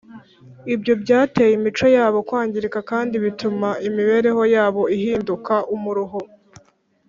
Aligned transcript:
ibyo 0.73 0.93
byateye 1.01 1.51
imico 1.55 1.85
yabo 1.97 2.17
kwangirika 2.27 2.79
kandi 2.89 3.15
bituma 3.23 3.69
imibereho 3.87 4.41
yabo 4.55 4.81
ibahindukira 4.93 5.57
umuruho 5.75 6.19